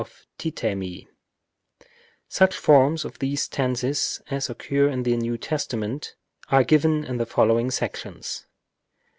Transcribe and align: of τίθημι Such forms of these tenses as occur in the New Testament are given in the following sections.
of 0.03 0.25
τίθημι 0.39 1.05
Such 2.27 2.55
forms 2.57 3.05
of 3.05 3.19
these 3.19 3.47
tenses 3.47 4.19
as 4.31 4.49
occur 4.49 4.89
in 4.89 5.03
the 5.03 5.15
New 5.15 5.37
Testament 5.37 6.15
are 6.49 6.63
given 6.63 7.03
in 7.03 7.17
the 7.17 7.27
following 7.27 7.69
sections. 7.69 8.47